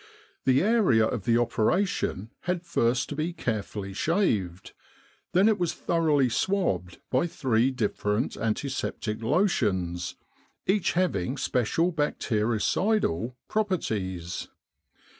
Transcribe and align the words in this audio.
The 0.45 0.63
area 0.63 1.05
of 1.05 1.25
the 1.25 1.37
operation 1.37 2.31
had 2.49 2.65
first 2.65 3.07
to 3.09 3.15
be 3.15 3.33
carefully 3.33 3.93
shaved. 3.93 4.73
Then 5.33 5.47
it 5.47 5.59
was 5.59 5.75
thoroughly 5.75 6.27
swabbed 6.27 6.97
by 7.11 7.27
three 7.27 7.69
different 7.69 8.35
antiseptic 8.35 9.21
lotions, 9.21 10.15
each 10.65 10.93
having 10.93 11.37
special 11.37 11.93
bactericidal 11.93 13.35
properties. 13.47 14.47